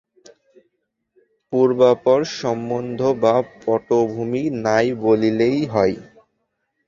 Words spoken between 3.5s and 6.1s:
পটভূমি নাই বলিলেই হয়।